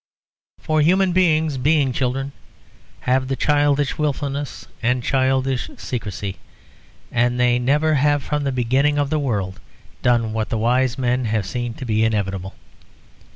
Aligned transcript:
For 0.57 0.81
human 0.81 1.11
beings, 1.11 1.59
being 1.59 1.93
children, 1.93 2.31
have 3.01 3.27
the 3.27 3.35
childish 3.35 3.99
wilfulness 3.99 4.65
and 4.81 5.03
the 5.03 5.05
childish 5.05 5.69
secrecy. 5.77 6.37
And 7.11 7.39
they 7.39 7.59
never 7.59 7.93
have 7.93 8.23
from 8.23 8.43
the 8.43 8.51
beginning 8.51 8.97
of 8.97 9.11
the 9.11 9.19
world 9.19 9.59
done 10.01 10.33
what 10.33 10.49
the 10.49 10.57
wise 10.57 10.97
men 10.97 11.25
have 11.25 11.45
seen 11.45 11.75
to 11.75 11.85
be 11.85 12.03
inevitable. 12.03 12.55